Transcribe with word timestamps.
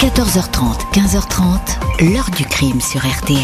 14h30, 0.00 0.94
15h30, 0.94 2.10
l'heure 2.10 2.30
du 2.34 2.46
crime 2.46 2.80
sur 2.80 3.02
RTL. 3.06 3.38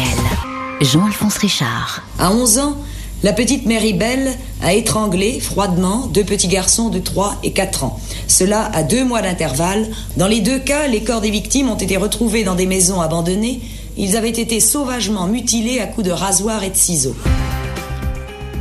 Jean-Alphonse 0.81 1.37
Richard. 1.37 2.01
À 2.17 2.31
11 2.31 2.57
ans, 2.57 2.77
la 3.21 3.31
petite 3.31 3.67
Mary 3.67 3.93
Bell 3.93 4.35
a 4.63 4.73
étranglé 4.73 5.39
froidement 5.39 6.07
deux 6.07 6.23
petits 6.23 6.47
garçons 6.47 6.89
de 6.89 6.97
3 6.97 7.35
et 7.43 7.51
4 7.51 7.83
ans. 7.83 7.99
Cela 8.27 8.71
à 8.73 8.81
deux 8.81 9.05
mois 9.05 9.21
d'intervalle. 9.21 9.87
Dans 10.17 10.25
les 10.25 10.41
deux 10.41 10.57
cas, 10.57 10.87
les 10.87 11.03
corps 11.03 11.21
des 11.21 11.29
victimes 11.29 11.69
ont 11.69 11.77
été 11.77 11.95
retrouvés 11.95 12.43
dans 12.43 12.55
des 12.55 12.65
maisons 12.65 13.01
abandonnées. 13.01 13.61
Ils 13.95 14.17
avaient 14.17 14.29
été 14.29 14.59
sauvagement 14.59 15.27
mutilés 15.27 15.79
à 15.79 15.85
coups 15.85 16.07
de 16.07 16.11
rasoir 16.11 16.63
et 16.63 16.71
de 16.71 16.75
ciseaux. 16.75 17.15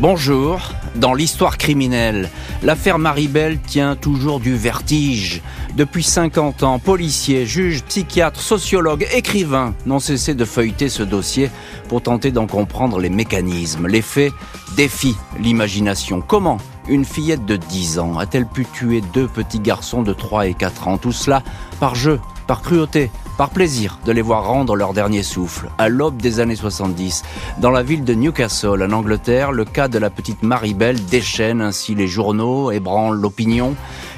Bonjour. 0.02 0.60
Dans 0.96 1.12
l'histoire 1.12 1.58
criminelle, 1.58 2.30
l'affaire 2.62 2.98
Maribel 2.98 3.58
tient 3.60 3.96
toujours 3.96 4.40
du 4.40 4.56
vertige. 4.56 5.42
Depuis 5.76 6.02
50 6.02 6.62
ans, 6.62 6.78
policiers, 6.78 7.44
juges, 7.44 7.84
psychiatres, 7.84 8.40
sociologues, 8.40 9.06
écrivains 9.12 9.74
n'ont 9.84 9.98
cessé 9.98 10.32
de 10.32 10.46
feuilleter 10.46 10.88
ce 10.88 11.02
dossier 11.02 11.50
pour 11.88 12.00
tenter 12.00 12.30
d'en 12.30 12.46
comprendre 12.46 12.98
les 12.98 13.10
mécanismes. 13.10 13.86
Les 13.88 14.00
faits 14.00 14.32
défient 14.74 15.16
l'imagination. 15.38 16.22
Comment 16.22 16.56
une 16.88 17.04
fillette 17.04 17.44
de 17.44 17.56
10 17.56 17.98
ans 17.98 18.18
a-t-elle 18.18 18.46
pu 18.46 18.64
tuer 18.64 19.02
deux 19.12 19.28
petits 19.28 19.60
garçons 19.60 20.02
de 20.02 20.14
3 20.14 20.46
et 20.46 20.54
4 20.54 20.88
ans? 20.88 20.96
Tout 20.96 21.12
cela 21.12 21.42
par 21.78 21.94
jeu, 21.94 22.20
par 22.46 22.62
cruauté, 22.62 23.10
par 23.36 23.50
plaisir 23.50 23.98
de 24.04 24.12
les 24.12 24.22
voir 24.22 24.46
rendre 24.46 24.76
leur 24.76 24.92
dernier 24.92 25.22
souffle. 25.22 25.68
À 25.78 25.88
l'aube 25.88 26.20
des 26.20 26.40
années 26.40 26.56
70, 26.56 27.22
dans 27.58 27.70
la 27.70 27.82
ville 27.82 28.04
de 28.04 28.14
Newcastle, 28.14 28.82
en 28.82 28.92
Angleterre, 28.92 29.52
le 29.52 29.64
cas 29.64 29.88
de 29.88 29.98
la 29.98 30.10
petite 30.10 30.42
Maribel 30.42 31.04
déchaîne 31.06 31.60
ainsi 31.60 31.94
les 31.94 32.06
journaux, 32.06 32.70
ébranle 32.70 33.16
l'opinion, 33.16 33.74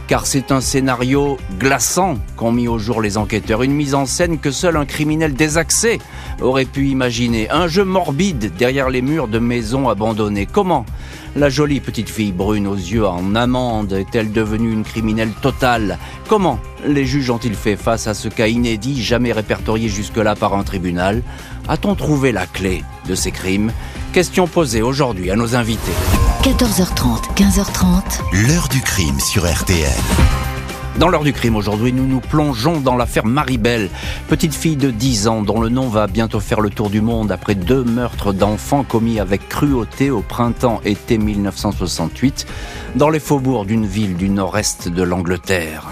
car 0.07 0.27
c'est 0.27 0.53
un 0.53 0.61
scénario 0.61 1.37
glaçant 1.59 2.17
qu'ont 2.37 2.53
mis 2.53 2.67
au 2.67 2.79
jour 2.79 3.03
les 3.03 3.19
enquêteurs, 3.19 3.63
une 3.63 3.75
mise 3.75 3.95
en 3.95 4.07
scène 4.07 4.39
que 4.39 4.51
seul 4.51 4.77
un 4.77 4.87
criminel 4.87 5.35
désaxé 5.35 5.99
aurait 6.41 6.65
pu 6.65 6.89
imaginer, 6.89 7.51
un 7.51 7.66
jeu 7.66 7.85
morbide 7.85 8.53
derrière 8.57 8.88
les 8.88 9.03
murs 9.03 9.29
de 9.29 9.38
maisons 9.38 9.88
abandonnées. 9.88 10.47
Comment 10.47 10.87
la 11.39 11.49
jolie 11.49 11.81
petite 11.81 12.11
fille 12.11 12.33
brune 12.33 12.67
aux 12.67 12.75
yeux 12.75 13.07
en 13.07 13.35
amande 13.37 13.93
est-elle 13.93 14.33
devenue 14.33 14.73
une 14.73 14.83
criminelle 14.83 15.31
totale? 15.41 15.99
Comment 16.29 16.59
les 16.85 17.07
juges 17.07 17.31
ont-ils 17.31 17.55
fait 17.55 17.77
face 17.77 18.09
à 18.09 18.15
ce 18.15 18.29
cas 18.29 18.49
inédit, 18.49 19.03
jamais 19.03 19.33
répertorié 19.33 19.89
jusque-là 19.89 20.35
par 20.35 20.55
un 20.55 20.65
tribunal? 20.65 21.23
A-t-on 21.69 21.95
trouvé 21.95 22.33
la 22.33 22.47
clé 22.47 22.83
de 23.09 23.15
ces 23.15 23.31
crimes? 23.31 23.73
Question 24.13 24.49
posée 24.49 24.83
aujourd'hui 24.83 25.31
à 25.31 25.37
nos 25.37 25.55
invités. 25.55 25.93
14h30, 26.43 27.35
15h30. 27.37 28.49
L'heure 28.49 28.69
du 28.69 28.81
crime 28.81 29.21
sur 29.21 29.49
RTL. 29.49 30.48
Dans 30.99 31.09
l'heure 31.09 31.23
du 31.23 31.32
crime 31.32 31.54
aujourd'hui, 31.54 31.93
nous 31.93 32.09
nous 32.09 32.18
plongeons 32.18 32.80
dans 32.80 32.96
l'affaire 32.96 33.24
Maribel, 33.24 33.88
petite 34.27 34.52
fille 34.52 34.74
de 34.74 34.91
10 34.91 35.29
ans 35.29 35.43
dont 35.43 35.60
le 35.60 35.68
nom 35.68 35.88
va 35.88 36.09
bientôt 36.09 36.41
faire 36.41 36.60
le 36.60 36.71
tour 36.71 36.91
du 36.91 37.01
monde 37.01 37.30
après 37.30 37.54
deux 37.54 37.85
meurtres 37.85 38.32
d'enfants 38.32 38.82
commis 38.82 39.21
avec 39.21 39.49
cruauté 39.49 40.10
au 40.10 40.23
printemps-été 40.23 41.19
1968 41.19 42.46
dans 42.96 43.10
les 43.10 43.21
faubourgs 43.21 43.66
d'une 43.66 43.87
ville 43.87 44.16
du 44.16 44.29
nord-est 44.29 44.88
de 44.88 45.02
l'Angleterre. 45.04 45.87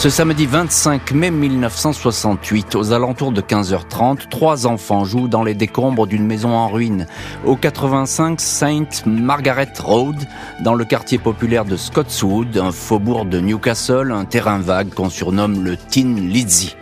Ce 0.00 0.08
samedi 0.08 0.46
25 0.46 1.12
mai 1.12 1.30
1968, 1.30 2.74
aux 2.74 2.92
alentours 2.94 3.32
de 3.32 3.42
15h30, 3.42 4.30
trois 4.30 4.66
enfants 4.66 5.04
jouent 5.04 5.28
dans 5.28 5.44
les 5.44 5.52
décombres 5.52 6.06
d'une 6.06 6.24
maison 6.24 6.54
en 6.54 6.68
ruine, 6.68 7.06
au 7.44 7.54
85 7.54 8.40
Saint 8.40 8.88
Margaret 9.04 9.74
Road, 9.78 10.16
dans 10.64 10.74
le 10.74 10.86
quartier 10.86 11.18
populaire 11.18 11.66
de 11.66 11.76
Scotswood, 11.76 12.56
un 12.56 12.72
faubourg 12.72 13.26
de 13.26 13.40
Newcastle, 13.40 14.10
un 14.10 14.24
terrain 14.24 14.58
vague 14.58 14.88
qu'on 14.88 15.10
surnomme 15.10 15.62
le 15.62 15.76
Tin 15.76 16.14
Lizzy. 16.16 16.76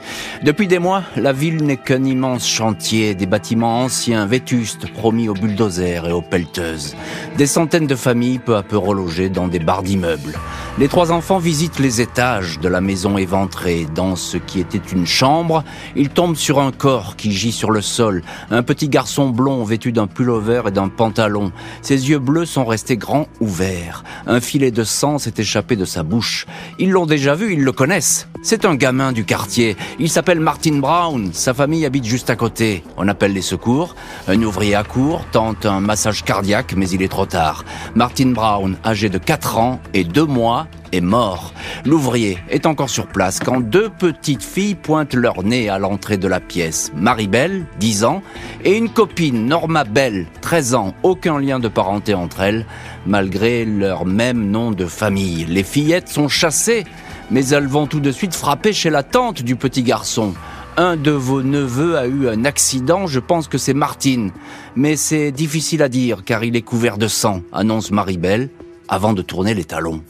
Depuis 0.44 0.68
des 0.68 0.78
mois, 0.78 1.02
la 1.16 1.32
ville 1.32 1.64
n'est 1.64 1.76
qu'un 1.76 2.04
immense 2.04 2.46
chantier, 2.46 3.16
des 3.16 3.26
bâtiments 3.26 3.82
anciens, 3.82 4.26
vétustes, 4.26 4.92
promis 4.92 5.28
aux 5.28 5.34
bulldozers 5.34 6.06
et 6.06 6.12
aux 6.12 6.22
pelleteuses. 6.22 6.94
Des 7.36 7.48
centaines 7.48 7.88
de 7.88 7.96
familles 7.96 8.38
peu 8.38 8.54
à 8.54 8.62
peu 8.62 8.76
relogées 8.76 9.28
dans 9.28 9.48
des 9.48 9.58
barres 9.58 9.82
d'immeubles. 9.82 10.38
Les 10.78 10.86
trois 10.86 11.10
enfants 11.10 11.38
visitent 11.38 11.80
les 11.80 12.00
étages 12.00 12.60
de 12.60 12.68
la 12.68 12.80
maison 12.80 13.18
éventrée. 13.18 13.88
Dans 13.96 14.14
ce 14.14 14.36
qui 14.36 14.60
était 14.60 14.78
une 14.78 15.08
chambre, 15.08 15.64
ils 15.96 16.08
tombent 16.08 16.36
sur 16.36 16.60
un 16.60 16.70
corps 16.70 17.16
qui 17.16 17.32
gît 17.32 17.50
sur 17.50 17.72
le 17.72 17.80
sol. 17.80 18.22
Un 18.52 18.62
petit 18.62 18.88
garçon 18.88 19.30
blond 19.30 19.64
vêtu 19.64 19.90
d'un 19.90 20.06
pullover 20.06 20.62
et 20.68 20.70
d'un 20.70 20.88
pantalon. 20.88 21.50
Ses 21.82 22.10
yeux 22.10 22.20
bleus 22.20 22.46
sont 22.46 22.64
restés 22.64 22.96
grands 22.96 23.26
ouverts. 23.40 24.04
Un 24.28 24.40
filet 24.40 24.70
de 24.70 24.84
sang 24.84 25.18
s'est 25.18 25.34
échappé 25.38 25.74
de 25.74 25.84
sa 25.84 26.04
bouche. 26.04 26.46
Ils 26.78 26.90
l'ont 26.90 27.06
déjà 27.06 27.34
vu, 27.34 27.54
ils 27.54 27.64
le 27.64 27.72
connaissent. 27.72 28.28
C'est 28.42 28.64
un 28.64 28.76
gamin 28.76 29.10
du 29.10 29.24
quartier. 29.24 29.76
Il 29.98 30.08
s'appelle 30.08 30.38
Martin 30.38 30.78
Brown. 30.78 31.30
Sa 31.32 31.54
famille 31.54 31.86
habite 31.86 32.04
juste 32.04 32.30
à 32.30 32.36
côté. 32.36 32.84
On 32.96 33.08
appelle 33.08 33.32
les 33.32 33.42
secours. 33.42 33.96
Un 34.28 34.40
ouvrier 34.42 34.76
accourt, 34.76 35.24
tente 35.32 35.66
un 35.66 35.80
massage 35.80 36.22
cardiaque, 36.22 36.74
mais 36.76 36.88
il 36.88 37.02
est 37.02 37.08
trop 37.08 37.26
tard. 37.26 37.64
Martin 37.96 38.28
Brown, 38.28 38.76
âgé 38.84 39.08
de 39.08 39.18
4 39.18 39.58
ans 39.58 39.80
et 39.92 40.04
2 40.04 40.24
mois, 40.24 40.67
est 40.92 41.00
mort. 41.00 41.52
L'ouvrier 41.84 42.38
est 42.50 42.66
encore 42.66 42.90
sur 42.90 43.06
place 43.06 43.40
quand 43.40 43.60
deux 43.60 43.88
petites 43.90 44.42
filles 44.42 44.74
pointent 44.74 45.14
leur 45.14 45.42
nez 45.42 45.68
à 45.68 45.78
l'entrée 45.78 46.16
de 46.16 46.28
la 46.28 46.40
pièce. 46.40 46.92
Marie-Belle, 46.96 47.66
10 47.80 48.04
ans, 48.04 48.22
et 48.64 48.76
une 48.76 48.88
copine, 48.88 49.46
Norma 49.46 49.84
Belle, 49.84 50.26
13 50.40 50.74
ans. 50.74 50.94
Aucun 51.02 51.38
lien 51.38 51.58
de 51.58 51.68
parenté 51.68 52.14
entre 52.14 52.40
elles, 52.40 52.66
malgré 53.06 53.64
leur 53.64 54.06
même 54.06 54.50
nom 54.50 54.70
de 54.70 54.86
famille. 54.86 55.44
Les 55.46 55.62
fillettes 55.62 56.08
sont 56.08 56.28
chassées, 56.28 56.84
mais 57.30 57.46
elles 57.48 57.66
vont 57.66 57.86
tout 57.86 58.00
de 58.00 58.10
suite 58.10 58.34
frapper 58.34 58.72
chez 58.72 58.90
la 58.90 59.02
tante 59.02 59.42
du 59.42 59.56
petit 59.56 59.82
garçon. 59.82 60.34
Un 60.76 60.96
de 60.96 61.10
vos 61.10 61.42
neveux 61.42 61.98
a 61.98 62.06
eu 62.06 62.28
un 62.28 62.44
accident, 62.44 63.08
je 63.08 63.18
pense 63.18 63.48
que 63.48 63.58
c'est 63.58 63.74
Martine. 63.74 64.30
Mais 64.76 64.94
c'est 64.94 65.32
difficile 65.32 65.82
à 65.82 65.88
dire 65.88 66.22
car 66.24 66.44
il 66.44 66.54
est 66.54 66.62
couvert 66.62 66.98
de 66.98 67.08
sang, 67.08 67.42
annonce 67.52 67.90
Marie-Belle, 67.90 68.48
avant 68.88 69.12
de 69.12 69.22
tourner 69.22 69.54
les 69.54 69.64
talons. 69.64 70.02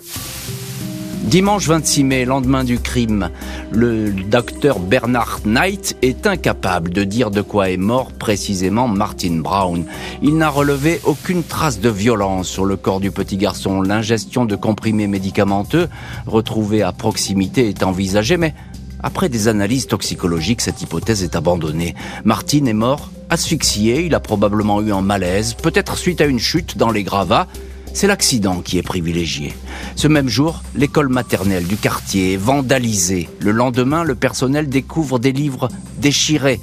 Dimanche 1.24 1.66
26 1.66 2.04
mai, 2.04 2.24
lendemain 2.24 2.64
du 2.64 2.78
crime, 2.78 3.28
le 3.70 4.12
docteur 4.12 4.78
Bernard 4.78 5.40
Knight 5.44 5.94
est 6.00 6.26
incapable 6.26 6.90
de 6.90 7.04
dire 7.04 7.30
de 7.30 7.42
quoi 7.42 7.68
est 7.68 7.76
mort 7.76 8.12
précisément 8.12 8.88
Martin 8.88 9.40
Brown. 9.42 9.84
Il 10.22 10.38
n'a 10.38 10.48
relevé 10.48 11.00
aucune 11.04 11.42
trace 11.42 11.80
de 11.80 11.90
violence 11.90 12.48
sur 12.48 12.64
le 12.64 12.76
corps 12.76 13.00
du 13.00 13.10
petit 13.10 13.36
garçon. 13.36 13.82
L'ingestion 13.82 14.46
de 14.46 14.56
comprimés 14.56 15.06
médicamenteux 15.06 15.88
retrouvés 16.26 16.82
à 16.82 16.92
proximité 16.92 17.68
est 17.68 17.82
envisagée, 17.82 18.38
mais 18.38 18.54
après 19.02 19.28
des 19.28 19.48
analyses 19.48 19.86
toxicologiques, 19.86 20.62
cette 20.62 20.80
hypothèse 20.80 21.22
est 21.22 21.36
abandonnée. 21.36 21.94
Martin 22.24 22.64
est 22.64 22.72
mort 22.72 23.10
asphyxié, 23.28 24.06
il 24.06 24.14
a 24.14 24.20
probablement 24.20 24.80
eu 24.80 24.92
un 24.92 25.02
malaise, 25.02 25.52
peut-être 25.52 25.98
suite 25.98 26.22
à 26.22 26.26
une 26.26 26.38
chute 26.38 26.78
dans 26.78 26.90
les 26.90 27.02
gravats, 27.02 27.48
c'est 27.92 28.06
l'accident 28.06 28.60
qui 28.60 28.78
est 28.78 28.82
privilégié. 28.82 29.54
Ce 29.96 30.08
même 30.08 30.28
jour, 30.28 30.62
l'école 30.74 31.08
maternelle 31.08 31.66
du 31.66 31.76
quartier 31.76 32.34
est 32.34 32.36
vandalisée. 32.36 33.28
Le 33.40 33.50
lendemain, 33.50 34.04
le 34.04 34.14
personnel 34.14 34.68
découvre 34.68 35.18
des 35.18 35.32
livres 35.32 35.68
déchirés, 35.98 36.60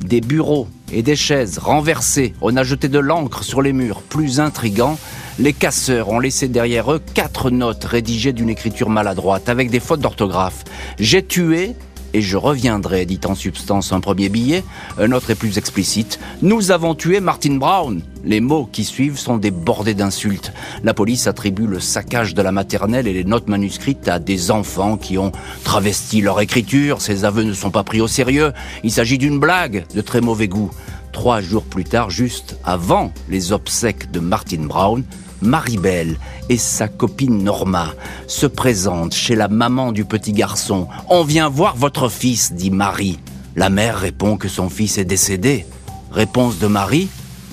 des 0.00 0.20
bureaux 0.20 0.68
et 0.92 1.02
des 1.02 1.16
chaises 1.16 1.58
renversées. 1.58 2.34
On 2.40 2.56
a 2.56 2.64
jeté 2.64 2.88
de 2.88 2.98
l'encre 2.98 3.42
sur 3.42 3.62
les 3.62 3.72
murs. 3.72 4.02
Plus 4.02 4.40
intrigant, 4.40 4.98
les 5.38 5.52
casseurs 5.52 6.08
ont 6.08 6.18
laissé 6.18 6.48
derrière 6.48 6.92
eux 6.92 7.00
quatre 7.14 7.50
notes 7.50 7.84
rédigées 7.84 8.32
d'une 8.32 8.48
écriture 8.48 8.90
maladroite 8.90 9.48
avec 9.48 9.70
des 9.70 9.80
fautes 9.80 10.00
d'orthographe. 10.00 10.64
J'ai 10.98 11.24
tué 11.24 11.74
et 12.14 12.22
je 12.22 12.36
reviendrai, 12.36 13.06
dit 13.06 13.20
en 13.24 13.34
substance 13.34 13.92
un 13.92 14.00
premier 14.00 14.28
billet. 14.28 14.64
Un 14.98 15.12
autre 15.12 15.30
est 15.30 15.34
plus 15.34 15.58
explicite. 15.58 16.18
Nous 16.42 16.70
avons 16.70 16.94
tué 16.94 17.20
Martin 17.20 17.56
Brown. 17.56 18.00
Les 18.24 18.40
mots 18.40 18.68
qui 18.70 18.84
suivent 18.84 19.18
sont 19.18 19.36
débordés 19.36 19.94
d'insultes. 19.94 20.52
La 20.84 20.94
police 20.94 21.26
attribue 21.26 21.66
le 21.66 21.80
saccage 21.80 22.34
de 22.34 22.42
la 22.42 22.52
maternelle 22.52 23.06
et 23.06 23.12
les 23.12 23.24
notes 23.24 23.48
manuscrites 23.48 24.08
à 24.08 24.18
des 24.18 24.50
enfants 24.50 24.96
qui 24.96 25.18
ont 25.18 25.32
travesti 25.64 26.20
leur 26.20 26.40
écriture. 26.40 27.00
Ces 27.00 27.24
aveux 27.24 27.44
ne 27.44 27.52
sont 27.52 27.70
pas 27.70 27.84
pris 27.84 28.00
au 28.00 28.08
sérieux. 28.08 28.52
Il 28.84 28.90
s'agit 28.90 29.18
d'une 29.18 29.38
blague 29.38 29.84
de 29.94 30.00
très 30.00 30.20
mauvais 30.20 30.48
goût. 30.48 30.70
Trois 31.12 31.40
jours 31.40 31.64
plus 31.64 31.84
tard, 31.84 32.10
juste 32.10 32.58
avant 32.64 33.12
les 33.28 33.52
obsèques 33.52 34.10
de 34.10 34.20
Martin 34.20 34.62
Brown, 34.62 35.02
Maribel 35.42 36.18
et 36.48 36.56
sa 36.56 36.88
copine 36.88 37.42
Norma 37.42 37.94
se 38.26 38.46
présentent 38.46 39.14
chez 39.14 39.34
la 39.34 39.48
maman 39.48 39.92
du 39.92 40.04
petit 40.04 40.32
garçon. 40.32 40.88
On 41.08 41.24
vient 41.24 41.48
voir 41.48 41.76
votre 41.76 42.08
fils, 42.08 42.52
dit 42.52 42.70
Marie. 42.70 43.18
La 43.56 43.70
mère 43.70 43.98
répond 43.98 44.36
que 44.36 44.48
son 44.48 44.68
fils 44.68 44.98
est 44.98 45.04
décédé. 45.04 45.66
Réponse 46.10 46.58
de 46.58 46.66
Marie 46.66 47.08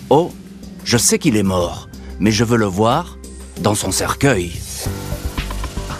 Oh, 0.09 0.31
je 0.83 0.97
sais 0.97 1.19
qu'il 1.19 1.35
est 1.35 1.43
mort, 1.43 1.89
mais 2.19 2.31
je 2.31 2.43
veux 2.43 2.57
le 2.57 2.65
voir 2.65 3.17
dans 3.61 3.75
son 3.75 3.91
cercueil. 3.91 4.51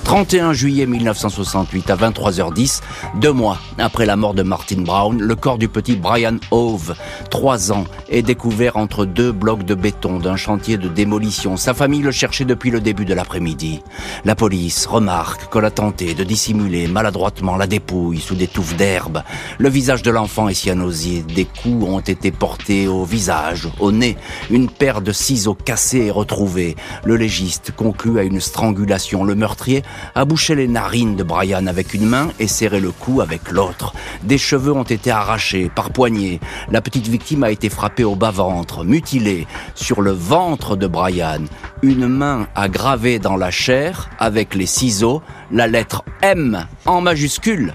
31 0.06 0.54
juillet 0.54 0.86
1968 0.86 1.90
à 1.90 1.96
23h10, 1.96 2.82
deux 3.16 3.34
mois 3.34 3.58
après 3.80 4.06
la 4.06 4.16
mort 4.16 4.36
de 4.36 4.44
Martin 4.44 4.82
Brown, 4.82 5.20
le 5.20 5.36
corps 5.36 5.58
du 5.58 5.68
petit 5.68 5.96
Brian 5.96 6.38
Hove, 6.52 6.96
trois 7.32 7.72
ans, 7.72 7.86
est 8.08 8.22
découvert 8.22 8.78
entre 8.78 9.06
deux 9.06 9.32
blocs 9.32 9.64
de 9.64 9.74
béton 9.74 10.20
d'un 10.20 10.36
chantier 10.36 10.78
de 10.78 10.88
démolition. 10.88 11.58
Sa 11.58 11.74
famille 11.74 12.04
le 12.04 12.12
cherchait 12.12 12.46
depuis 12.46 12.70
le 12.70 12.82
début 12.82 13.04
de 13.04 13.16
l'après-midi. 13.16 13.82
La 14.26 14.36
police 14.36 14.86
remarque 14.86 15.50
qu'on 15.50 15.64
a 15.64 15.72
tenté 15.72 16.14
de 16.14 16.24
dissimuler 16.24 16.88
maladroitement 16.88 17.58
la 17.58 17.66
dépouille 17.66 18.20
sous 18.20 18.36
des 18.36 18.48
touffes 18.48 18.78
d'herbe. 18.78 19.24
Le 19.58 19.70
visage 19.70 20.04
de 20.04 20.12
l'enfant 20.12 20.48
est 20.48 20.54
cyanosé. 20.54 21.24
Des 21.24 21.46
coups 21.46 21.84
ont 21.84 22.00
été 22.00 22.32
portés 22.32 22.88
au 22.88 23.06
visage, 23.06 23.68
au 23.80 23.92
nez. 23.92 24.18
Une 24.52 24.70
paire 24.70 25.02
de 25.02 25.12
ciseaux 25.12 25.56
cassés 25.56 26.06
est 26.06 26.12
retrouvée. 26.12 26.76
Le 27.04 27.18
légiste 27.18 27.72
conclut 27.76 28.20
à 28.20 28.24
une 28.24 28.40
strangulation. 28.40 29.24
Le 29.24 29.34
meurtrier 29.34 29.84
a 30.16 30.26
bouché 30.26 30.56
les 30.56 30.68
narines 30.68 31.16
de 31.16 31.24
Brian 31.24 31.68
avec 31.68 31.94
une 31.94 32.06
main 32.06 32.30
et 32.40 32.48
serré 32.48 32.80
le 32.80 32.92
cou 32.92 33.22
avec 33.22 33.52
l'autre. 33.52 33.94
Des 34.24 34.38
cheveux 34.38 34.72
ont 34.72 34.84
été 34.84 35.12
arrachés 35.12 35.70
par 35.74 35.92
poignée. 35.92 36.40
La 36.70 36.82
petite 36.82 37.08
victime 37.08 37.44
a 37.44 37.52
été 37.52 37.70
frappée 37.70 38.04
au 38.04 38.16
bas-ventre, 38.16 38.84
mutilée. 38.84 39.48
Sur 39.76 40.02
le 40.02 40.12
ventre 40.12 40.76
de 40.76 40.88
Brian, 40.88 41.46
une 41.82 42.08
main 42.08 42.48
a 42.56 42.68
gravé 42.68 43.20
dans 43.20 43.38
la 43.38 43.52
chair, 43.52 44.10
avec 44.20 44.56
les 44.56 44.66
ciseaux, 44.66 45.22
la 45.52 45.68
lettre 45.68 46.04
M 46.22 46.68
en 46.86 47.02
majuscule. 47.02 47.74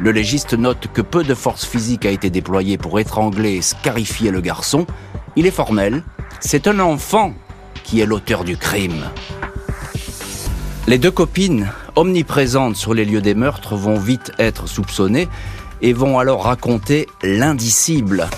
Le 0.00 0.10
légiste 0.10 0.54
note 0.54 0.88
que 0.92 1.02
peu 1.02 1.22
de 1.22 1.34
force 1.34 1.64
physique 1.64 2.06
a 2.06 2.10
été 2.10 2.28
déployée 2.30 2.76
pour 2.78 2.98
étrangler 2.98 3.54
et 3.54 3.62
scarifier 3.62 4.30
le 4.30 4.40
garçon. 4.40 4.86
Il 5.36 5.46
est 5.46 5.52
formel, 5.52 6.02
c'est 6.40 6.66
un 6.66 6.80
enfant 6.80 7.34
qui 7.84 8.00
est 8.00 8.06
l'auteur 8.06 8.44
du 8.44 8.56
crime. 8.56 9.04
Les 10.88 10.98
deux 10.98 11.12
copines, 11.12 11.70
omniprésentes 11.94 12.74
sur 12.74 12.92
les 12.92 13.04
lieux 13.04 13.20
des 13.20 13.34
meurtres, 13.34 13.76
vont 13.76 13.98
vite 13.98 14.32
être 14.38 14.66
soupçonnées 14.66 15.28
et 15.80 15.92
vont 15.92 16.18
alors 16.18 16.42
raconter 16.42 17.06
l'indicible. 17.22 18.28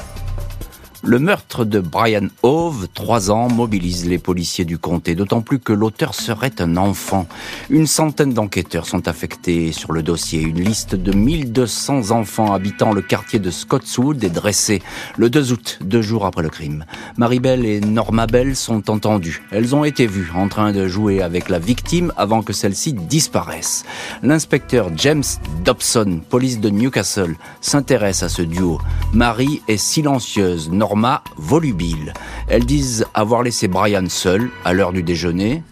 Le 1.06 1.18
meurtre 1.18 1.66
de 1.66 1.80
Brian 1.80 2.28
Hove, 2.42 2.88
trois 2.94 3.30
ans, 3.30 3.50
mobilise 3.50 4.08
les 4.08 4.16
policiers 4.16 4.64
du 4.64 4.78
comté, 4.78 5.14
d'autant 5.14 5.42
plus 5.42 5.58
que 5.58 5.74
l'auteur 5.74 6.14
serait 6.14 6.62
un 6.62 6.78
enfant. 6.78 7.26
Une 7.68 7.86
centaine 7.86 8.32
d'enquêteurs 8.32 8.86
sont 8.86 9.06
affectés 9.06 9.72
sur 9.72 9.92
le 9.92 10.02
dossier. 10.02 10.40
Une 10.40 10.62
liste 10.62 10.94
de 10.94 11.12
1200 11.12 12.10
enfants 12.10 12.54
habitant 12.54 12.94
le 12.94 13.02
quartier 13.02 13.38
de 13.38 13.50
Scottswood 13.50 14.24
est 14.24 14.30
dressée 14.30 14.80
le 15.18 15.28
2 15.28 15.52
août, 15.52 15.78
deux 15.82 16.00
jours 16.00 16.24
après 16.24 16.42
le 16.42 16.48
crime. 16.48 16.86
Maribel 17.18 17.66
et 17.66 17.80
Norma 17.80 18.26
Bell 18.26 18.56
sont 18.56 18.88
entendues. 18.88 19.42
Elles 19.50 19.74
ont 19.74 19.84
été 19.84 20.06
vues 20.06 20.32
en 20.34 20.48
train 20.48 20.72
de 20.72 20.88
jouer 20.88 21.20
avec 21.20 21.50
la 21.50 21.58
victime 21.58 22.14
avant 22.16 22.40
que 22.40 22.54
celle-ci 22.54 22.94
disparaisse. 22.94 23.84
L'inspecteur 24.22 24.88
James 24.96 25.22
Dobson, 25.66 26.22
police 26.30 26.60
de 26.60 26.70
Newcastle, 26.70 27.36
s'intéresse 27.60 28.22
à 28.22 28.30
ce 28.30 28.40
duo. 28.40 28.80
Marie 29.12 29.60
est 29.68 29.76
silencieuse, 29.76 30.70
Norma 30.70 30.93
volubile. 31.36 32.12
Elles 32.48 32.66
disent 32.66 33.06
avoir 33.14 33.42
laissé 33.42 33.68
Brian 33.68 34.04
seul 34.08 34.50
à 34.64 34.72
l'heure 34.72 34.92
du 34.92 35.02
déjeuner. 35.02 35.62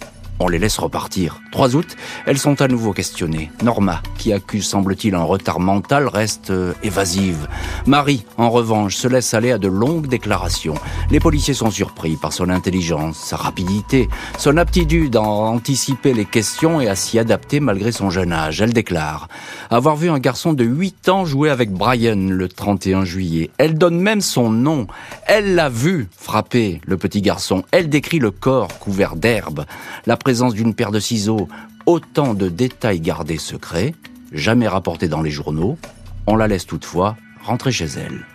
On 0.40 0.48
les 0.48 0.58
laisse 0.58 0.78
repartir. 0.78 1.41
3 1.52 1.76
août, 1.76 1.96
elles 2.26 2.38
sont 2.38 2.60
à 2.60 2.66
nouveau 2.66 2.92
questionnées. 2.92 3.52
Norma, 3.62 4.02
qui 4.18 4.32
accuse 4.32 4.66
semble-t-il 4.66 5.14
un 5.14 5.22
retard 5.22 5.60
mental, 5.60 6.08
reste 6.08 6.50
euh, 6.50 6.72
évasive. 6.82 7.46
Marie, 7.86 8.24
en 8.38 8.50
revanche, 8.50 8.96
se 8.96 9.06
laisse 9.06 9.34
aller 9.34 9.52
à 9.52 9.58
de 9.58 9.68
longues 9.68 10.08
déclarations. 10.08 10.74
Les 11.10 11.20
policiers 11.20 11.54
sont 11.54 11.70
surpris 11.70 12.16
par 12.16 12.32
son 12.32 12.48
intelligence, 12.48 13.18
sa 13.18 13.36
rapidité, 13.36 14.08
son 14.38 14.56
aptitude 14.56 15.14
à 15.16 15.20
anticiper 15.20 16.14
les 16.14 16.24
questions 16.24 16.80
et 16.80 16.88
à 16.88 16.96
s'y 16.96 17.18
adapter 17.18 17.60
malgré 17.60 17.92
son 17.92 18.10
jeune 18.10 18.32
âge. 18.32 18.60
Elle 18.60 18.72
déclare 18.72 19.28
avoir 19.70 19.96
vu 19.96 20.10
un 20.10 20.18
garçon 20.18 20.52
de 20.52 20.64
8 20.64 21.08
ans 21.08 21.24
jouer 21.24 21.50
avec 21.50 21.70
Brian 21.70 22.16
le 22.16 22.48
31 22.48 23.04
juillet. 23.04 23.50
Elle 23.58 23.76
donne 23.76 24.00
même 24.00 24.20
son 24.20 24.50
nom. 24.50 24.86
Elle 25.26 25.54
l'a 25.54 25.68
vu 25.68 26.08
frapper 26.16 26.80
le 26.86 26.96
petit 26.96 27.22
garçon. 27.22 27.62
Elle 27.70 27.88
décrit 27.88 28.18
le 28.18 28.30
corps 28.30 28.78
couvert 28.78 29.16
d'herbe, 29.16 29.64
la 30.06 30.16
présence 30.16 30.54
d'une 30.54 30.74
paire 30.74 30.90
de 30.90 31.00
ciseaux, 31.00 31.41
autant 31.86 32.34
de 32.34 32.48
détails 32.48 33.00
gardés 33.00 33.38
secrets, 33.38 33.94
jamais 34.32 34.68
rapportés 34.68 35.08
dans 35.08 35.22
les 35.22 35.30
journaux. 35.30 35.78
On 36.26 36.36
la 36.36 36.48
laisse 36.48 36.66
toutefois 36.66 37.16
rentrer 37.42 37.72
chez 37.72 37.86
elle. 37.86 38.26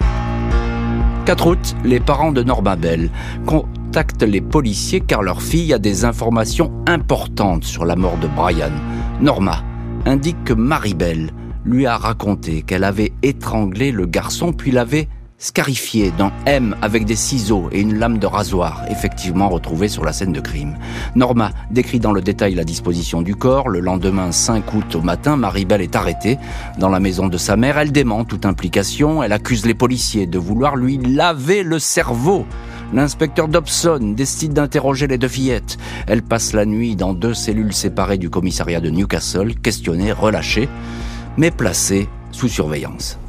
4 1.25 1.48
août, 1.48 1.75
les 1.83 2.00
parents 2.00 2.31
de 2.31 2.44
Norma 2.44 2.75
Bell 2.75 3.09
contactent 3.45 4.24
les 4.24 4.42
policiers 4.42 5.01
car 5.01 5.24
leur 5.24 5.42
fille 5.42 5.74
a 5.74 5.80
des 5.80 6.06
informations 6.06 6.71
importantes 6.88 7.65
sur 7.65 7.86
la 7.86 7.95
mort 7.95 8.18
de 8.18 8.27
Brian. 8.27 8.71
Norma 9.19 9.63
indique 10.06 10.42
que 10.45 10.54
Maribel 10.54 11.31
lui 11.65 11.86
a 11.86 11.98
raconté 11.98 12.62
qu'elle 12.62 12.86
avait 12.86 13.12
étranglé 13.24 13.92
le 13.92 14.06
garçon 14.06 14.54
puis 14.54 14.71
l'avait 14.71 15.09
scarifié 15.39 16.12
d'un 16.18 16.31
M 16.45 16.75
avec 16.81 17.06
des 17.06 17.16
ciseaux 17.16 17.69
et 17.72 17.80
une 17.80 18.00
lame 18.00 18.18
de 18.18 18.25
rasoir, 18.25 18.84
effectivement 18.89 19.50
retrouvée 19.50 19.88
sur 19.88 20.04
la 20.04 20.13
scène 20.13 20.34
de 20.34 20.39
crime. 20.39 20.78
Norma 21.16 21.51
décrit 21.69 22.00
dans 22.00 22.12
le 22.12 22.22
détail 22.22 22.56
la 22.56 22.63
disposition 22.63 23.22
du 23.22 23.36
corps. 23.36 23.69
Le 23.69 23.80
lendemain 23.80 24.31
5 24.31 24.74
août 24.74 24.95
au 24.95 25.01
matin, 25.01 25.36
Maribel 25.36 25.81
est 25.81 25.95
arrêtée 25.95 26.38
dans 26.80 26.89
la 26.89 27.00
maison 27.00 27.28
de 27.28 27.38
sa 27.38 27.56
mère. 27.56 27.78
Elle 27.78 27.92
dément 27.92 28.25
toute 28.25 28.45
implication. 28.45 29.22
Elle 29.22 29.34
accuse 29.34 29.66
les 29.66 29.75
policiers 29.75 30.25
de 30.25 30.39
vouloir 30.39 30.75
lui 30.75 30.98
laver 30.98 31.62
le 31.62 31.78
cerveau. 31.78 32.45
L'inspecteur 32.94 33.48
Dobson 33.48 34.13
décide 34.16 34.54
d'interroger 34.54 35.07
les 35.07 35.18
deux 35.18 35.28
fillettes. 35.28 35.78
Elles 36.07 36.24
passent 36.24 36.54
la 36.54 36.66
nuit 36.66 36.95
dans 36.95 37.13
deux 37.13 37.33
cellules 37.33 37.74
séparées 37.74 38.18
du 38.18 38.30
commissariat 38.30 38.80
de 38.80 38.90
Newcastle, 38.90 39.56
questionnées, 39.56 40.13
relâchées, 40.13 40.69
mais 41.38 41.51
placées 41.51 42.07
sous 42.31 42.48
surveillance. 42.48 43.19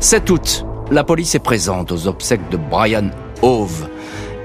7 0.00 0.30
août, 0.30 0.66
la 0.90 1.04
police 1.04 1.34
est 1.34 1.40
présente 1.40 1.92
aux 1.92 2.08
obsèques 2.08 2.48
de 2.50 2.56
Brian 2.56 3.10
Hove. 3.42 3.88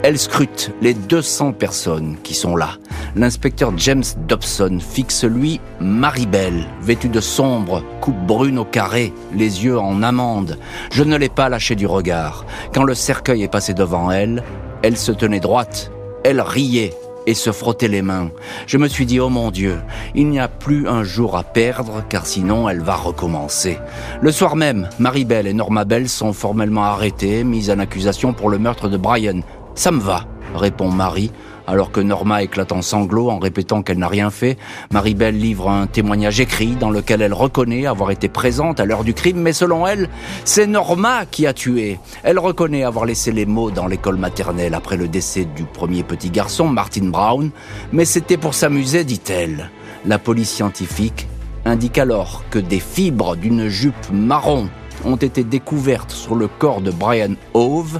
Elle 0.03 0.19
scrute 0.19 0.71
les 0.81 0.94
200 0.94 1.53
personnes 1.53 2.18
qui 2.21 2.36
sont 2.36 2.56
là. 2.56 2.77
L'inspecteur 3.15 3.74
James 3.77 4.03
Dobson 4.27 4.77
fixe 4.80 5.24
lui 5.24 5.59
Maribel, 5.80 6.68
vêtue 6.81 7.09
de 7.09 7.21
sombre, 7.21 7.81
coupe 8.01 8.19
brune 8.27 8.59
au 8.59 8.65
carré, 8.65 9.13
les 9.33 9.65
yeux 9.65 9.80
en 9.80 10.03
amande. 10.03 10.59
Je 10.92 11.03
ne 11.03 11.18
l'ai 11.18 11.30
pas 11.30 11.50
lâché 11.50 11.75
du 11.75 11.88
regard. 11.88 12.45
Quand 12.74 12.83
le 12.83 12.94
cercueil 12.94 13.41
est 13.41 13.51
passé 13.51 13.74
devant 13.74 14.12
elle, 14.12 14.44
elle 14.83 14.98
se 14.98 15.12
tenait 15.12 15.39
droite. 15.39 15.91
Elle 16.24 16.41
riait 16.41 16.94
et 17.27 17.33
se 17.33 17.51
frottait 17.51 17.88
les 17.88 18.01
mains. 18.01 18.30
Je 18.68 18.77
me 18.77 18.88
suis 18.88 19.06
dit, 19.06 19.19
oh 19.19 19.30
mon 19.30 19.51
Dieu, 19.51 19.80
il 20.13 20.30
n'y 20.30 20.39
a 20.39 20.48
plus 20.48 20.88
un 20.88 21.04
jour 21.04 21.38
à 21.38 21.44
perdre, 21.44 22.04
car 22.10 22.25
sinon 22.25 22.69
elle 22.69 22.81
va 22.81 22.95
recommencer. 22.95 23.77
Le 24.22 24.31
soir 24.31 24.56
même, 24.56 24.89
Maribel 25.00 25.48
et 25.48 25.54
Norma 25.54 25.86
Bell 25.86 26.10
sont 26.10 26.33
formellement 26.33 26.83
arrêtées, 26.83 27.44
mises 27.44 27.69
en 27.69 27.80
accusation 27.80 28.33
pour 28.33 28.50
le 28.50 28.60
meurtre 28.60 28.89
de 28.89 28.98
Brian. 28.98 29.42
Ça 29.75 29.92
me 29.92 30.00
va, 30.00 30.25
répond 30.54 30.89
Marie, 30.89 31.31
alors 31.67 31.91
que 31.91 32.00
Norma 32.00 32.44
éclate 32.44 32.71
en 32.71 32.81
sanglots 32.81 33.29
en 33.29 33.39
répétant 33.39 33.81
qu'elle 33.81 33.97
n'a 33.97 34.07
rien 34.07 34.29
fait, 34.29 34.57
Maribel 34.91 35.38
livre 35.38 35.69
un 35.69 35.88
témoignage 35.88 36.39
écrit 36.39 36.75
dans 36.75 36.89
lequel 36.89 37.21
elle 37.21 37.33
reconnaît 37.33 37.85
avoir 37.85 38.12
été 38.12 38.29
présente 38.29 38.79
à 38.79 38.85
l'heure 38.85 39.03
du 39.03 39.13
crime, 39.13 39.39
mais 39.41 39.53
selon 39.53 39.88
elle, 39.88 40.09
c'est 40.44 40.67
Norma 40.67 41.25
qui 41.25 41.48
a 41.48 41.53
tué. 41.53 42.00
Elle 42.24 42.39
reconnaît 42.39 42.84
avoir 42.84 43.05
laissé 43.05 43.31
les 43.31 43.45
mots 43.45 43.72
dans 43.72 43.88
l'école 43.88 44.17
maternelle 44.17 44.74
après 44.74 44.98
le 44.98 45.07
décès 45.07 45.45
du 45.45 45.63
premier 45.63 46.03
petit 46.03 46.29
garçon, 46.29 46.67
Martin 46.67 47.10
Brown, 47.10 47.50
mais 47.91 48.05
c'était 48.05 48.38
pour 48.38 48.53
s'amuser, 48.53 49.03
dit-elle. 49.03 49.69
La 50.05 50.19
police 50.19 50.51
scientifique 50.51 51.27
indique 51.65 51.98
alors 51.98 52.43
que 52.51 52.60
des 52.60 52.79
fibres 52.79 53.36
d'une 53.36 53.67
jupe 53.67 54.12
marron 54.12 54.69
ont 55.03 55.15
été 55.15 55.43
découvertes 55.43 56.12
sur 56.12 56.36
le 56.36 56.48
corps 56.48 56.81
de 56.81 56.91
Brian 56.91 57.34
Hove, 57.53 58.00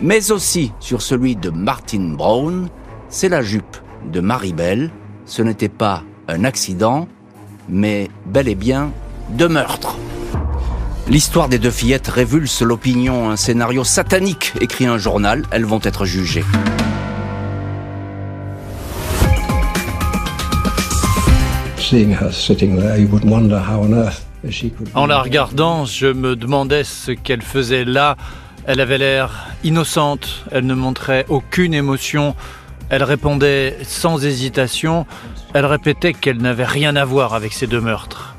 mais 0.00 0.30
aussi 0.30 0.72
sur 0.78 1.02
celui 1.02 1.36
de 1.36 1.50
Martin 1.50 2.14
Brown, 2.16 2.68
c'est 3.08 3.28
la 3.28 3.42
jupe 3.42 3.76
de 4.10 4.20
Maribel. 4.20 4.90
Ce 5.26 5.42
n'était 5.42 5.68
pas 5.68 6.02
un 6.28 6.44
accident, 6.44 7.08
mais 7.68 8.08
bel 8.26 8.48
et 8.48 8.54
bien 8.54 8.92
de 9.30 9.46
meurtre. 9.46 9.96
L'histoire 11.08 11.48
des 11.48 11.58
deux 11.58 11.70
fillettes 11.70 12.08
révulse 12.08 12.60
l'opinion, 12.60 13.30
un 13.30 13.36
scénario 13.36 13.82
satanique, 13.82 14.52
écrit 14.60 14.86
un 14.86 14.98
journal, 14.98 15.44
elles 15.50 15.64
vont 15.64 15.80
être 15.82 16.04
jugées. 16.04 16.44
En 24.94 25.06
la 25.06 25.22
regardant, 25.22 25.86
je 25.86 26.06
me 26.06 26.36
demandais 26.36 26.84
ce 26.84 27.12
qu'elle 27.12 27.40
faisait 27.40 27.86
là. 27.86 28.16
Elle 28.66 28.80
avait 28.80 28.98
l'air 28.98 29.46
innocente, 29.64 30.44
elle 30.50 30.66
ne 30.66 30.74
montrait 30.74 31.24
aucune 31.30 31.72
émotion, 31.72 32.34
elle 32.90 33.02
répondait 33.02 33.76
sans 33.82 34.24
hésitation, 34.24 35.06
elle 35.54 35.66
répétait 35.66 36.12
qu'elle 36.12 36.38
n'avait 36.38 36.64
rien 36.64 36.96
à 36.96 37.04
voir 37.04 37.34
avec 37.34 37.52
ces 37.52 37.66
deux 37.66 37.80
meurtres. 37.80 38.36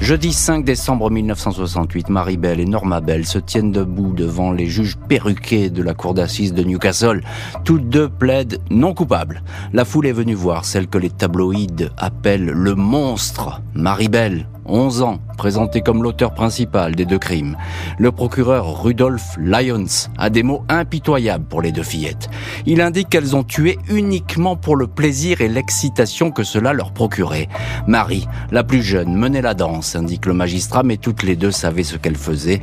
Jeudi 0.00 0.32
5 0.32 0.64
décembre 0.64 1.10
1968, 1.10 2.08
Marie 2.08 2.36
Bell 2.36 2.60
et 2.60 2.64
Norma 2.64 3.00
Bell 3.00 3.26
se 3.26 3.38
tiennent 3.38 3.72
debout 3.72 4.12
devant 4.12 4.52
les 4.52 4.66
juges 4.66 4.96
perruqués 5.08 5.70
de 5.70 5.82
la 5.82 5.92
cour 5.92 6.14
d'assises 6.14 6.54
de 6.54 6.62
Newcastle. 6.62 7.22
Toutes 7.64 7.88
deux 7.88 8.08
plaident 8.08 8.58
non 8.70 8.94
coupables. 8.94 9.42
La 9.72 9.84
foule 9.84 10.06
est 10.06 10.12
venue 10.12 10.34
voir 10.34 10.64
celle 10.64 10.86
que 10.86 10.98
les 10.98 11.10
tabloïds 11.10 11.90
appellent 11.96 12.46
le 12.46 12.74
monstre, 12.76 13.60
Marie 13.74 14.08
Bell, 14.08 14.46
11 14.68 15.02
ans, 15.02 15.18
présenté 15.36 15.80
comme 15.80 16.02
l'auteur 16.02 16.34
principal 16.34 16.94
des 16.94 17.04
deux 17.04 17.18
crimes. 17.18 17.56
Le 17.98 18.12
procureur 18.12 18.82
Rudolph 18.82 19.36
Lyons 19.38 20.08
a 20.18 20.30
des 20.30 20.42
mots 20.42 20.64
impitoyables 20.68 21.44
pour 21.44 21.62
les 21.62 21.72
deux 21.72 21.82
fillettes. 21.82 22.28
Il 22.66 22.80
indique 22.80 23.08
qu'elles 23.08 23.34
ont 23.34 23.44
tué 23.44 23.78
uniquement 23.88 24.56
pour 24.56 24.76
le 24.76 24.86
plaisir 24.86 25.40
et 25.40 25.48
l'excitation 25.48 26.30
que 26.30 26.44
cela 26.44 26.72
leur 26.72 26.92
procurait. 26.92 27.48
Marie, 27.86 28.28
la 28.50 28.64
plus 28.64 28.82
jeune, 28.82 29.14
menait 29.14 29.42
la 29.42 29.54
danse, 29.54 29.96
indique 29.96 30.26
le 30.26 30.34
magistrat, 30.34 30.82
mais 30.82 30.96
toutes 30.96 31.22
les 31.22 31.36
deux 31.36 31.52
savaient 31.52 31.82
ce 31.82 31.96
qu'elles 31.96 32.16
faisaient 32.16 32.62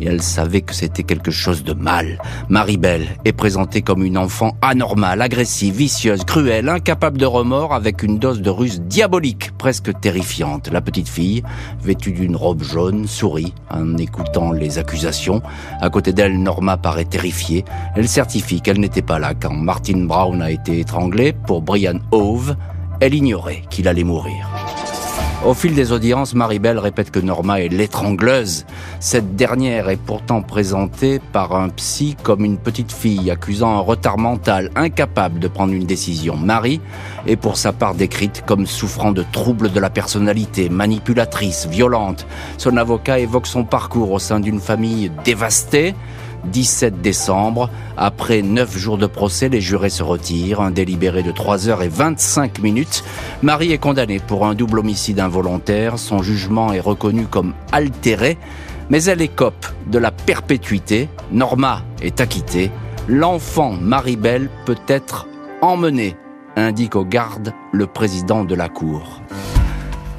et 0.00 0.06
elle 0.06 0.22
savait 0.22 0.60
que 0.60 0.74
c'était 0.74 1.02
quelque 1.02 1.30
chose 1.30 1.64
de 1.64 1.72
mal. 1.72 2.20
Marie-Belle 2.48 3.08
est 3.24 3.32
présentée 3.32 3.82
comme 3.82 4.04
une 4.04 4.18
enfant 4.18 4.56
anormale, 4.62 5.22
agressive, 5.22 5.74
vicieuse, 5.74 6.24
cruelle, 6.24 6.68
incapable 6.68 7.18
de 7.18 7.26
remords, 7.26 7.74
avec 7.74 8.02
une 8.02 8.18
dose 8.18 8.40
de 8.40 8.50
ruse 8.50 8.80
diabolique, 8.80 9.52
presque 9.56 9.98
terrifiante. 10.00 10.68
La 10.70 10.80
petite 10.80 11.08
fille, 11.08 11.42
vêtue 11.82 12.12
d'une 12.12 12.36
robe 12.36 12.62
jaune, 12.62 13.06
sourit 13.06 13.54
en 13.70 13.96
écoutant 13.96 14.52
les 14.52 14.78
accusations. 14.78 15.42
À 15.80 15.90
côté 15.90 16.12
d'elle, 16.12 16.42
Norma 16.42 16.76
paraît 16.76 17.04
terrifiée. 17.04 17.64
Elle 17.96 18.08
certifie 18.08 18.60
qu'elle 18.60 18.80
n'était 18.80 19.02
pas 19.02 19.18
là 19.18 19.34
quand 19.34 19.54
Martin 19.54 20.04
Brown 20.04 20.42
a 20.42 20.50
été 20.50 20.80
étranglé. 20.80 21.32
Pour 21.32 21.62
Brian 21.62 21.98
Hove, 22.10 22.56
elle 23.00 23.14
ignorait 23.14 23.62
qu'il 23.70 23.88
allait 23.88 24.04
mourir. 24.04 24.48
Au 25.44 25.52
fil 25.52 25.74
des 25.74 25.92
audiences, 25.92 26.32
Maribel 26.32 26.78
répète 26.78 27.10
que 27.10 27.18
Norma 27.18 27.60
est 27.60 27.68
l'étrangleuse. 27.68 28.64
Cette 28.98 29.36
dernière 29.36 29.90
est 29.90 29.98
pourtant 29.98 30.40
présentée 30.40 31.20
par 31.32 31.54
un 31.54 31.68
psy 31.68 32.16
comme 32.22 32.46
une 32.46 32.56
petite 32.56 32.90
fille 32.90 33.30
accusant 33.30 33.76
un 33.76 33.80
retard 33.80 34.16
mental, 34.16 34.70
incapable 34.74 35.40
de 35.40 35.48
prendre 35.48 35.74
une 35.74 35.84
décision. 35.84 36.34
Marie 36.34 36.80
est 37.26 37.36
pour 37.36 37.58
sa 37.58 37.74
part 37.74 37.94
décrite 37.94 38.42
comme 38.46 38.64
souffrant 38.64 39.12
de 39.12 39.22
troubles 39.32 39.70
de 39.70 39.80
la 39.80 39.90
personnalité, 39.90 40.70
manipulatrice, 40.70 41.66
violente. 41.66 42.26
Son 42.56 42.78
avocat 42.78 43.18
évoque 43.18 43.46
son 43.46 43.64
parcours 43.64 44.12
au 44.12 44.18
sein 44.18 44.40
d'une 44.40 44.60
famille 44.60 45.12
dévastée, 45.26 45.94
17 46.50 47.00
décembre. 47.00 47.70
Après 47.96 48.42
9 48.42 48.76
jours 48.76 48.98
de 48.98 49.06
procès, 49.06 49.48
les 49.48 49.60
jurés 49.60 49.90
se 49.90 50.02
retirent. 50.02 50.60
Un 50.60 50.70
délibéré 50.70 51.22
de 51.22 51.32
3 51.32 51.68
heures 51.68 51.82
et 51.82 51.88
25 51.88 52.60
minutes. 52.60 53.04
Marie 53.42 53.72
est 53.72 53.78
condamnée 53.78 54.20
pour 54.20 54.46
un 54.46 54.54
double 54.54 54.80
homicide 54.80 55.20
involontaire. 55.20 55.98
Son 55.98 56.22
jugement 56.22 56.72
est 56.72 56.80
reconnu 56.80 57.26
comme 57.26 57.54
altéré. 57.72 58.38
Mais 58.90 59.04
elle 59.04 59.22
écope 59.22 59.66
de 59.86 59.98
la 59.98 60.10
perpétuité. 60.10 61.08
Norma 61.32 61.82
est 62.02 62.20
acquittée. 62.20 62.70
L'enfant 63.08 63.72
Marie-Belle 63.72 64.48
peut 64.64 64.76
être 64.88 65.26
emmené, 65.60 66.16
indique 66.56 66.96
au 66.96 67.04
garde 67.04 67.52
le 67.72 67.86
président 67.86 68.44
de 68.44 68.54
la 68.54 68.68
Cour. 68.68 69.20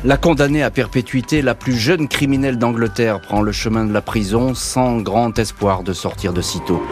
La 0.05 0.17
condamnée 0.17 0.61
à 0.61 0.69
perpétuité, 0.69 1.41
la 1.41 1.55
plus 1.55 1.75
jeune 1.75 2.07
criminelle 2.07 2.59
d'Angleterre, 2.59 3.21
prend 3.21 3.41
le 3.41 3.51
chemin 3.51 3.85
de 3.85 3.91
la 3.91 4.03
prison 4.03 4.53
sans 4.53 4.97
grand 4.97 5.39
espoir 5.39 5.81
de 5.81 5.93
sortir 5.93 6.31
de 6.31 6.43
sitôt. 6.43 6.83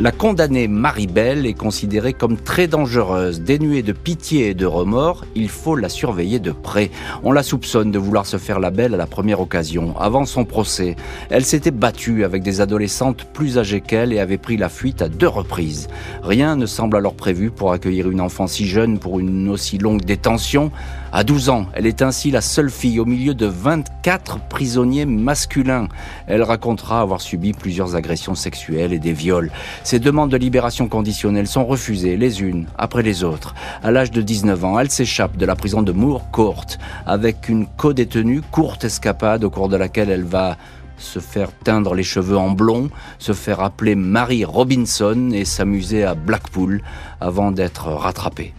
La 0.00 0.12
condamnée 0.12 0.68
Marie 0.68 1.08
Belle 1.08 1.44
est 1.44 1.54
considérée 1.54 2.12
comme 2.12 2.36
très 2.36 2.68
dangereuse, 2.68 3.40
dénuée 3.40 3.82
de 3.82 3.92
pitié 3.92 4.50
et 4.50 4.54
de 4.54 4.64
remords, 4.64 5.24
il 5.34 5.48
faut 5.48 5.74
la 5.74 5.88
surveiller 5.88 6.38
de 6.38 6.52
près. 6.52 6.92
On 7.24 7.32
la 7.32 7.42
soupçonne 7.42 7.90
de 7.90 7.98
vouloir 7.98 8.24
se 8.24 8.36
faire 8.36 8.60
la 8.60 8.70
belle 8.70 8.94
à 8.94 8.96
la 8.96 9.08
première 9.08 9.40
occasion. 9.40 9.98
Avant 9.98 10.24
son 10.24 10.44
procès, 10.44 10.94
elle 11.30 11.44
s'était 11.44 11.72
battue 11.72 12.22
avec 12.22 12.44
des 12.44 12.60
adolescentes 12.60 13.24
plus 13.24 13.58
âgées 13.58 13.80
qu'elle 13.80 14.12
et 14.12 14.20
avait 14.20 14.38
pris 14.38 14.56
la 14.56 14.68
fuite 14.68 15.02
à 15.02 15.08
deux 15.08 15.26
reprises. 15.26 15.88
Rien 16.22 16.54
ne 16.54 16.66
semble 16.66 16.96
alors 16.96 17.14
prévu 17.14 17.50
pour 17.50 17.72
accueillir 17.72 18.08
une 18.08 18.20
enfant 18.20 18.46
si 18.46 18.68
jeune 18.68 19.00
pour 19.00 19.18
une 19.18 19.48
aussi 19.48 19.78
longue 19.78 20.04
détention. 20.04 20.70
À 21.10 21.24
12 21.24 21.48
ans, 21.48 21.66
elle 21.72 21.86
est 21.86 22.02
ainsi 22.02 22.30
la 22.30 22.42
seule 22.42 22.70
fille 22.70 23.00
au 23.00 23.06
milieu 23.06 23.32
de 23.32 23.46
24 23.46 24.40
prisonniers 24.48 25.06
masculins. 25.06 25.88
Elle 26.26 26.42
racontera 26.42 27.00
avoir 27.00 27.22
subi 27.22 27.54
plusieurs 27.54 27.96
agressions 27.96 28.34
sexuelles 28.34 28.92
et 28.92 28.98
des 28.98 29.14
viols. 29.14 29.50
Ses 29.84 30.00
demandes 30.00 30.30
de 30.30 30.36
libération 30.36 30.86
conditionnelle 30.86 31.46
sont 31.46 31.64
refusées 31.64 32.18
les 32.18 32.42
unes 32.42 32.66
après 32.76 33.02
les 33.02 33.24
autres. 33.24 33.54
À 33.82 33.90
l'âge 33.90 34.10
de 34.10 34.20
19 34.20 34.64
ans, 34.66 34.78
elle 34.78 34.90
s'échappe 34.90 35.38
de 35.38 35.46
la 35.46 35.56
prison 35.56 35.80
de 35.80 35.92
Moore 35.92 36.30
Court 36.30 36.66
avec 37.06 37.48
une 37.48 37.66
co-détenue, 37.66 38.42
courte 38.42 38.84
escapade 38.84 39.44
au 39.44 39.50
cours 39.50 39.70
de 39.70 39.76
laquelle 39.76 40.10
elle 40.10 40.24
va 40.24 40.58
se 40.98 41.20
faire 41.20 41.52
teindre 41.64 41.94
les 41.94 42.02
cheveux 42.02 42.36
en 42.36 42.50
blond, 42.50 42.90
se 43.18 43.32
faire 43.32 43.60
appeler 43.60 43.94
Marie 43.94 44.44
Robinson 44.44 45.30
et 45.32 45.46
s'amuser 45.46 46.04
à 46.04 46.14
Blackpool 46.14 46.82
avant 47.20 47.50
d'être 47.50 47.88
rattrapée. 47.88 48.52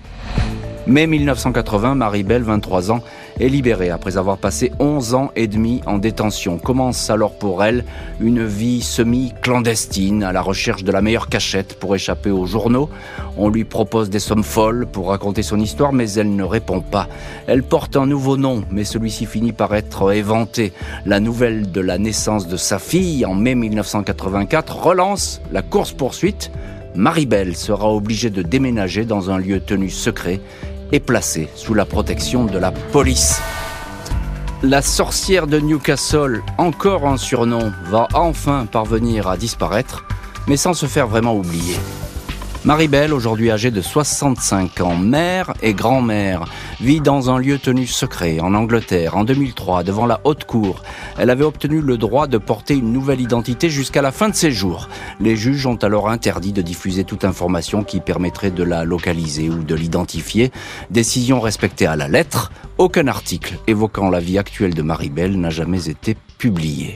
Mai 0.90 1.06
1980, 1.06 1.94
Marie-Belle, 1.94 2.42
23 2.42 2.92
ans, 2.92 3.04
est 3.40 3.48
libérée 3.48 3.92
après 3.92 4.18
avoir 4.18 4.40
passé 4.40 4.72
11 4.80 5.14
ans 5.14 5.32
et 5.36 5.46
demi 5.46 5.82
en 5.86 6.00
détention. 6.00 6.58
Commence 6.58 7.12
alors 7.12 7.38
pour 7.38 7.64
elle 7.64 7.86
une 8.20 8.44
vie 8.44 8.82
semi-clandestine 8.82 10.24
à 10.24 10.32
la 10.32 10.42
recherche 10.42 10.84
de 10.84 10.92
la 10.92 11.04
meilleure 11.04 11.30
cachette 11.30 11.76
pour 11.76 11.94
échapper 11.94 12.32
aux 12.32 12.48
journaux. 12.48 12.90
On 13.38 13.50
lui 13.50 13.66
propose 13.66 14.10
des 14.10 14.18
sommes 14.18 14.44
folles 14.44 14.88
pour 14.92 15.10
raconter 15.10 15.44
son 15.44 15.60
histoire, 15.60 15.94
mais 15.94 16.12
elle 16.14 16.36
ne 16.36 16.44
répond 16.44 16.82
pas. 16.82 17.08
Elle 17.46 17.62
porte 17.62 17.96
un 17.96 18.08
nouveau 18.08 18.36
nom, 18.36 18.64
mais 18.72 18.84
celui-ci 18.84 19.28
finit 19.28 19.54
par 19.54 19.76
être 19.76 20.12
éventé. 20.12 20.74
La 21.06 21.20
nouvelle 21.20 21.72
de 21.72 21.82
la 21.82 22.00
naissance 22.00 22.48
de 22.48 22.58
sa 22.58 22.80
fille 22.80 23.28
en 23.28 23.36
mai 23.36 23.54
1984 23.54 24.76
relance 24.76 25.40
la 25.52 25.62
course-poursuite. 25.62 26.50
Marie-Belle 26.96 27.56
sera 27.56 27.94
obligée 27.94 28.30
de 28.30 28.42
déménager 28.42 29.06
dans 29.06 29.30
un 29.30 29.38
lieu 29.38 29.60
tenu 29.60 29.90
secret 29.90 30.42
est 30.92 31.00
placée 31.00 31.50
sous 31.56 31.74
la 31.74 31.86
protection 31.86 32.46
de 32.46 32.58
la 32.58 32.72
police. 32.72 33.42
La 34.62 34.82
sorcière 34.82 35.48
de 35.48 35.60
Newcastle, 35.60 36.42
encore 36.58 37.08
un 37.08 37.18
surnom, 37.18 37.72
va 37.90 38.08
enfin 38.14 38.66
parvenir 38.66 39.28
à 39.28 39.38
disparaître, 39.38 40.04
mais 40.48 40.58
sans 40.58 40.74
se 40.74 40.86
faire 40.86 41.08
vraiment 41.08 41.36
oublier. 41.36 41.78
Marie-Belle, 42.66 43.14
aujourd'hui 43.14 43.52
âgée 43.52 43.72
de 43.72 43.80
65 43.80 44.82
ans, 44.82 44.98
mère 44.98 45.54
et 45.62 45.74
grand-mère, 45.74 46.44
vit 46.82 47.00
dans 47.00 47.30
un 47.30 47.40
lieu 47.40 47.58
tenu 47.58 47.88
secret 47.88 48.42
en 48.42 48.54
Angleterre 48.54 49.16
en 49.16 49.24
2003 49.24 49.84
devant 49.84 50.06
la 50.06 50.20
haute 50.26 50.44
cour. 50.44 50.84
Elle 51.18 51.30
avait 51.30 51.46
obtenu 51.46 51.80
le 51.80 51.98
droit 51.98 52.28
de 52.28 52.38
porter 52.38 52.74
une 52.74 52.92
nouvelle 52.92 53.22
identité 53.22 53.70
jusqu'à 53.70 54.02
la 54.02 54.12
fin 54.12 54.28
de 54.28 54.36
ses 54.36 54.52
jours. 54.52 54.90
Les 55.22 55.38
juges 55.38 55.66
ont 55.68 55.78
alors 55.78 56.10
interdit 56.10 56.52
de 56.52 56.62
diffuser 56.62 57.06
toute 57.06 57.24
information 57.24 57.86
qui 57.86 58.02
permettrait 58.02 58.52
de 58.52 58.64
la 58.64 58.84
localiser 58.84 59.50
ou 59.50 59.64
de 59.64 59.76
l'identifier. 59.76 60.52
Décision 60.90 61.40
respectée 61.40 61.88
à 61.88 61.96
la 61.96 62.10
lettre. 62.10 62.52
Aucun 62.78 63.08
article 63.08 63.58
évoquant 63.68 64.10
la 64.10 64.20
vie 64.20 64.38
actuelle 64.38 64.74
de 64.74 64.82
Marie-Belle 64.82 65.40
n'a 65.40 65.50
jamais 65.50 65.88
été 65.88 66.18
publié. 66.38 66.94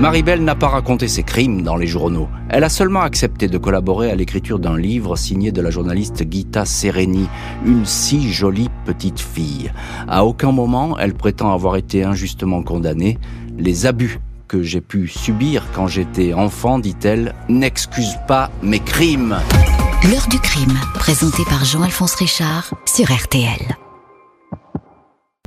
Maribel 0.00 0.42
n'a 0.42 0.54
pas 0.54 0.68
raconté 0.68 1.08
ses 1.08 1.22
crimes 1.22 1.60
dans 1.60 1.76
les 1.76 1.86
journaux. 1.86 2.30
Elle 2.48 2.64
a 2.64 2.70
seulement 2.70 3.02
accepté 3.02 3.48
de 3.48 3.58
collaborer 3.58 4.10
à 4.10 4.14
l'écriture 4.14 4.58
d'un 4.58 4.78
livre 4.78 5.14
signé 5.14 5.52
de 5.52 5.60
la 5.60 5.68
journaliste 5.68 6.24
Gita 6.30 6.64
Sereni, 6.64 7.28
une 7.66 7.84
si 7.84 8.32
jolie 8.32 8.70
petite 8.86 9.20
fille. 9.20 9.70
À 10.08 10.24
aucun 10.24 10.52
moment 10.52 10.98
elle 10.98 11.12
prétend 11.12 11.52
avoir 11.52 11.76
été 11.76 12.02
injustement 12.02 12.62
condamnée. 12.62 13.18
Les 13.58 13.84
abus 13.84 14.20
que 14.48 14.62
j'ai 14.62 14.80
pu 14.80 15.06
subir 15.06 15.66
quand 15.74 15.86
j'étais 15.86 16.32
enfant, 16.32 16.78
dit-elle, 16.78 17.34
n'excusent 17.50 18.18
pas 18.26 18.50
mes 18.62 18.80
crimes. 18.80 19.36
L'heure 20.10 20.28
du 20.30 20.38
crime, 20.38 20.78
présenté 20.94 21.44
par 21.44 21.66
Jean-Alphonse 21.66 22.14
Richard 22.14 22.72
sur 22.86 23.04
RTL. 23.12 23.76